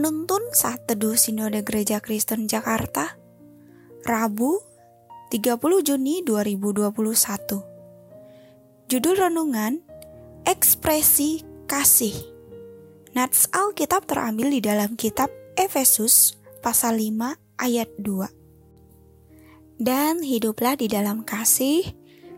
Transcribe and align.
Penuntun 0.00 0.40
saat 0.56 0.88
teduh 0.88 1.12
Sinode 1.12 1.60
Gereja 1.60 2.00
Kristen 2.00 2.48
Jakarta, 2.48 3.20
Rabu 4.00 4.56
30 5.28 5.60
Juni 5.84 6.24
2021. 6.24 8.88
Judul 8.88 9.14
renungan, 9.20 9.84
Ekspresi 10.48 11.44
Kasih. 11.68 12.16
Nats 13.12 13.52
Alkitab 13.52 14.08
terambil 14.08 14.48
di 14.48 14.64
dalam 14.64 14.96
kitab 14.96 15.28
Efesus 15.52 16.32
pasal 16.64 16.96
5 16.96 17.60
ayat 17.60 17.92
2. 18.00 19.84
Dan 19.84 20.24
hiduplah 20.24 20.80
di 20.80 20.88
dalam 20.88 21.28
kasih, 21.28 21.84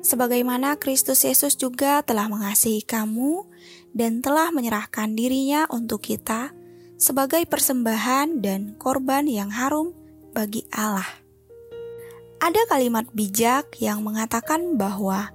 sebagaimana 0.03 0.83
Kristus 0.83 1.23
Yesus 1.23 1.55
juga 1.55 2.03
telah 2.03 2.27
mengasihi 2.27 2.83
kamu 2.83 3.47
dan 3.95 4.19
telah 4.19 4.51
menyerahkan 4.51 5.15
dirinya 5.15 5.71
untuk 5.71 6.03
kita 6.03 6.59
sebagai 7.03 7.43
persembahan 7.51 8.39
dan 8.39 8.79
korban 8.79 9.27
yang 9.27 9.51
harum 9.51 9.91
bagi 10.31 10.63
Allah. 10.71 11.11
Ada 12.39 12.63
kalimat 12.71 13.11
bijak 13.11 13.75
yang 13.83 14.07
mengatakan 14.07 14.79
bahwa 14.79 15.35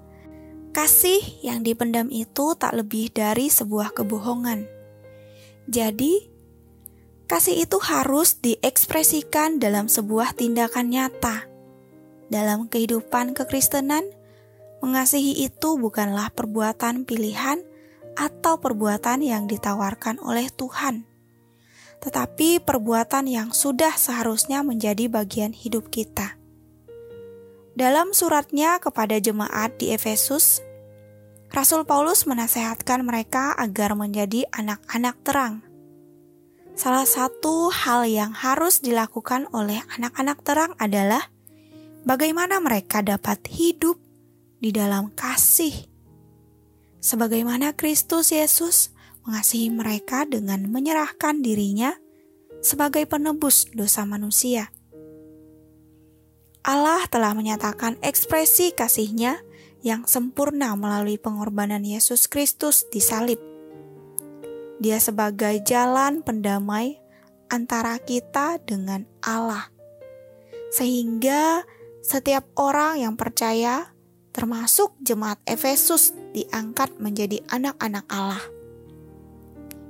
kasih 0.72 1.20
yang 1.44 1.67
dipendam 1.67 2.08
itu 2.08 2.55
tak 2.55 2.72
lebih 2.72 3.11
dari 3.11 3.52
sebuah 3.52 3.91
kebohongan. 3.91 4.63
Jadi, 5.67 6.31
kasih 7.27 7.67
itu 7.67 7.84
harus 7.84 8.39
diekspresikan 8.39 9.59
dalam 9.59 9.91
sebuah 9.91 10.39
tindakan 10.39 10.88
nyata. 10.88 11.52
Dalam 12.31 12.72
kehidupan 12.72 13.36
kekristenan, 13.36 14.08
mengasihi 14.80 15.44
itu 15.44 15.75
bukanlah 15.75 16.31
perbuatan 16.31 17.03
pilihan 17.03 17.59
atau 18.16 18.56
perbuatan 18.56 19.19
yang 19.19 19.52
ditawarkan 19.52 20.23
oleh 20.23 20.47
Tuhan 20.47 21.16
tetapi 22.02 22.62
perbuatan 22.62 23.26
yang 23.26 23.50
sudah 23.52 23.98
seharusnya 23.98 24.62
menjadi 24.62 25.09
bagian 25.09 25.52
hidup 25.52 25.90
kita. 25.90 26.38
Dalam 27.78 28.09
suratnya 28.09 28.81
kepada 28.81 29.22
jemaat 29.22 29.78
di 29.78 29.94
Efesus, 29.94 30.66
Rasul 31.53 31.86
Paulus 31.86 32.25
menasehatkan 32.25 33.06
mereka 33.06 33.53
agar 33.53 33.94
menjadi 33.94 34.50
anak-anak 34.50 35.16
terang. 35.22 35.56
Salah 36.78 37.06
satu 37.06 37.73
hal 37.73 38.06
yang 38.06 38.34
harus 38.34 38.81
dilakukan 38.81 39.50
oleh 39.53 39.81
anak-anak 39.98 40.38
terang 40.45 40.72
adalah 40.78 41.30
bagaimana 42.06 42.62
mereka 42.62 43.02
dapat 43.02 43.42
hidup 43.50 43.98
di 44.62 44.73
dalam 44.73 45.09
kasih. 45.14 45.73
Sebagaimana 47.02 47.78
Kristus 47.78 48.34
Yesus 48.34 48.94
mengasihi 49.28 49.67
mereka 49.67 50.23
dengan 50.23 50.64
menyerahkan 50.72 51.44
dirinya 51.44 51.92
sebagai 52.64 53.03
penebus 53.06 53.67
dosa 53.75 54.08
manusia. 54.08 54.72
Allah 56.64 57.03
telah 57.08 57.36
menyatakan 57.36 58.00
ekspresi 58.03 58.72
kasihnya 58.75 59.39
yang 59.86 60.03
sempurna 60.03 60.75
melalui 60.75 61.16
pengorbanan 61.16 61.84
Yesus 61.84 62.28
Kristus 62.28 62.88
di 62.92 63.00
salib. 63.00 63.39
Dia 64.80 65.00
sebagai 65.00 65.64
jalan 65.64 66.23
pendamai 66.23 67.00
antara 67.47 67.95
kita 68.03 68.59
dengan 68.64 69.08
Allah. 69.23 69.72
Sehingga 70.75 71.64
setiap 72.03 72.52
orang 72.59 73.00
yang 73.00 73.16
percaya, 73.16 73.95
termasuk 74.35 74.94
jemaat 75.00 75.40
Efesus, 75.47 76.12
diangkat 76.35 77.00
menjadi 77.00 77.41
anak-anak 77.47 78.06
Allah. 78.12 78.56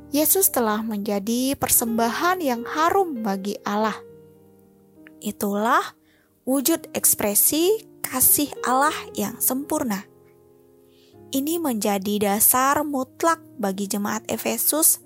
Yesus 0.07 0.47
telah 0.55 0.79
menjadi 0.79 1.59
persembahan 1.59 2.39
yang 2.39 2.63
harum 2.63 3.27
bagi 3.27 3.59
Allah. 3.67 3.95
Itulah 5.19 5.83
wujud 6.47 6.87
ekspresi 6.95 7.83
kasih 7.99 8.47
Allah 8.63 8.95
yang 9.19 9.35
sempurna. 9.43 10.07
Ini 11.27 11.59
menjadi 11.59 12.23
dasar 12.23 12.87
mutlak 12.87 13.43
bagi 13.59 13.91
jemaat 13.91 14.23
Efesus 14.31 15.03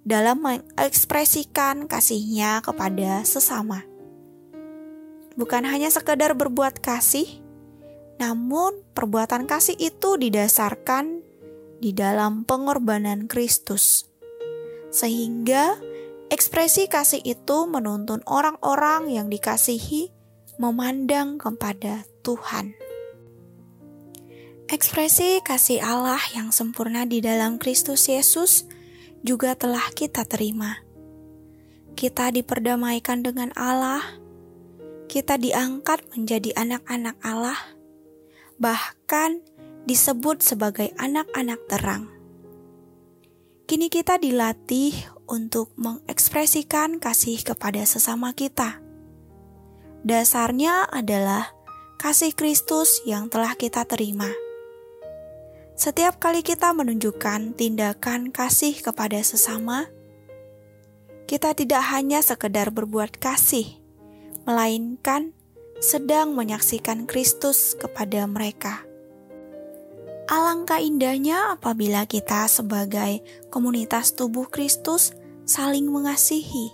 dalam 0.00 0.40
mengekspresikan 0.40 1.84
kasihnya 1.84 2.64
kepada 2.64 3.20
sesama. 3.28 3.84
Bukan 5.36 5.68
hanya 5.68 5.92
sekedar 5.92 6.32
berbuat 6.32 6.80
kasih, 6.80 7.44
namun 8.16 8.80
perbuatan 8.96 9.44
kasih 9.44 9.76
itu 9.76 10.16
didasarkan 10.16 11.20
di 11.84 11.92
dalam 11.92 12.48
pengorbanan 12.48 13.28
Kristus 13.28 14.08
sehingga 14.88 15.76
ekspresi 16.28 16.88
kasih 16.88 17.20
itu 17.24 17.68
menuntun 17.68 18.24
orang-orang 18.28 19.12
yang 19.12 19.28
dikasihi 19.28 20.12
memandang 20.58 21.38
kepada 21.38 22.04
Tuhan. 22.26 22.74
Ekspresi 24.68 25.40
kasih 25.40 25.80
Allah 25.80 26.20
yang 26.36 26.52
sempurna 26.52 27.08
di 27.08 27.24
dalam 27.24 27.56
Kristus 27.56 28.04
Yesus 28.04 28.68
juga 29.24 29.56
telah 29.56 29.88
kita 29.96 30.28
terima. 30.28 30.84
Kita 31.96 32.28
diperdamaikan 32.28 33.24
dengan 33.24 33.48
Allah, 33.56 34.04
kita 35.08 35.40
diangkat 35.40 36.04
menjadi 36.12 36.52
anak-anak 36.52 37.16
Allah, 37.24 37.56
bahkan 38.60 39.40
disebut 39.88 40.44
sebagai 40.44 40.92
anak-anak 41.00 41.64
terang. 41.64 42.17
Kini 43.68 43.92
kita 43.92 44.16
dilatih 44.16 44.96
untuk 45.28 45.76
mengekspresikan 45.76 46.96
kasih 46.96 47.36
kepada 47.44 47.84
sesama 47.84 48.32
kita. 48.32 48.80
Dasarnya 50.00 50.88
adalah 50.88 51.52
kasih 52.00 52.32
Kristus 52.32 53.04
yang 53.04 53.28
telah 53.28 53.52
kita 53.60 53.84
terima. 53.84 54.32
Setiap 55.76 56.16
kali 56.16 56.40
kita 56.40 56.72
menunjukkan 56.72 57.60
tindakan 57.60 58.32
kasih 58.32 58.72
kepada 58.80 59.20
sesama, 59.20 59.84
kita 61.28 61.52
tidak 61.52 61.84
hanya 61.92 62.24
sekedar 62.24 62.72
berbuat 62.72 63.20
kasih, 63.20 63.68
melainkan 64.48 65.36
sedang 65.84 66.32
menyaksikan 66.32 67.04
Kristus 67.04 67.76
kepada 67.76 68.24
mereka. 68.24 68.87
Alangkah 70.28 70.76
indahnya 70.76 71.56
apabila 71.56 72.04
kita 72.04 72.44
sebagai 72.52 73.24
komunitas 73.48 74.12
tubuh 74.12 74.44
Kristus 74.44 75.16
saling 75.48 75.88
mengasihi. 75.88 76.68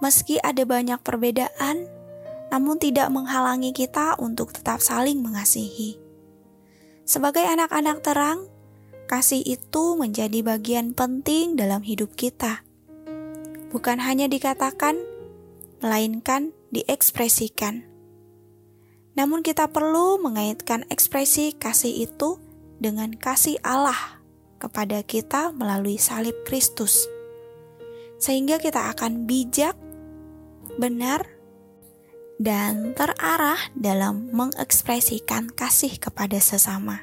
Meski 0.00 0.40
ada 0.40 0.64
banyak 0.64 0.96
perbedaan, 1.04 1.84
namun 2.48 2.80
tidak 2.80 3.12
menghalangi 3.12 3.76
kita 3.76 4.16
untuk 4.16 4.56
tetap 4.56 4.80
saling 4.80 5.20
mengasihi. 5.20 6.00
Sebagai 7.04 7.44
anak-anak 7.44 8.00
terang, 8.00 8.48
kasih 9.12 9.44
itu 9.44 10.00
menjadi 10.00 10.40
bagian 10.40 10.96
penting 10.96 11.60
dalam 11.60 11.84
hidup 11.84 12.16
kita. 12.16 12.64
Bukan 13.76 14.00
hanya 14.00 14.24
dikatakan, 14.24 14.96
melainkan 15.84 16.56
diekspresikan. 16.72 17.84
Namun 19.20 19.44
kita 19.44 19.68
perlu 19.68 20.16
mengaitkan 20.16 20.88
ekspresi 20.88 21.52
kasih 21.52 22.08
itu 22.08 22.40
dengan 22.84 23.16
kasih 23.16 23.56
Allah 23.64 24.20
kepada 24.60 25.00
kita 25.00 25.56
melalui 25.56 25.96
salib 25.96 26.36
Kristus, 26.44 27.08
sehingga 28.20 28.60
kita 28.60 28.92
akan 28.92 29.24
bijak, 29.24 29.72
benar, 30.76 31.24
dan 32.36 32.92
terarah 32.92 33.56
dalam 33.72 34.28
mengekspresikan 34.36 35.48
kasih 35.48 35.96
kepada 35.96 36.36
sesama. 36.44 37.00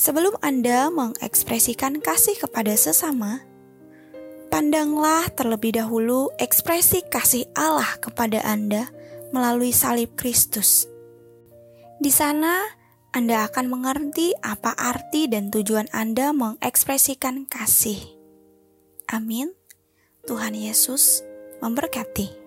Sebelum 0.00 0.40
Anda 0.40 0.88
mengekspresikan 0.88 2.00
kasih 2.00 2.40
kepada 2.40 2.72
sesama, 2.76 3.44
pandanglah 4.52 5.28
terlebih 5.32 5.76
dahulu 5.76 6.32
ekspresi 6.40 7.04
kasih 7.08 7.48
Allah 7.56 7.96
kepada 8.00 8.44
Anda 8.44 8.88
melalui 9.32 9.72
salib 9.72 10.12
Kristus. 10.16 10.84
Di 11.96 12.12
sana, 12.12 12.75
anda 13.16 13.48
akan 13.48 13.72
mengerti 13.72 14.36
apa 14.44 14.76
arti 14.76 15.24
dan 15.24 15.48
tujuan 15.48 15.88
Anda 15.88 16.36
mengekspresikan 16.36 17.48
kasih. 17.48 17.96
Amin. 19.08 19.56
Tuhan 20.28 20.52
Yesus 20.52 21.24
memberkati. 21.64 22.45